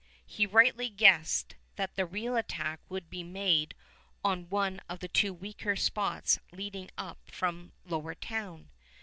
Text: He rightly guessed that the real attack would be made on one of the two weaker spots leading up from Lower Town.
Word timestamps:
He 0.25 0.47
rightly 0.47 0.89
guessed 0.89 1.53
that 1.75 1.93
the 1.95 2.07
real 2.07 2.35
attack 2.35 2.79
would 2.89 3.07
be 3.11 3.21
made 3.21 3.75
on 4.25 4.49
one 4.49 4.81
of 4.89 4.99
the 4.99 5.07
two 5.07 5.31
weaker 5.31 5.75
spots 5.75 6.39
leading 6.51 6.89
up 6.97 7.19
from 7.29 7.71
Lower 7.85 8.15
Town. 8.15 8.71